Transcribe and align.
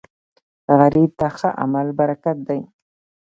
غریب 0.79 1.11
ته 1.19 1.27
ښه 1.37 1.49
عمل 1.61 1.87
برکت 1.99 2.37
دی 2.47 2.59